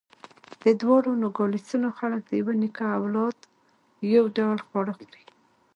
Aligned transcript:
د 0.63 0.65
دواړو 0.81 1.11
نوګالسونو 1.21 1.87
خلک 1.97 2.21
د 2.25 2.31
یوه 2.41 2.53
نیکه 2.61 2.85
اولاد، 2.99 3.37
یو 4.15 4.23
ډول 4.37 4.59
خواړه 4.67 4.93
خوري. 4.97 5.23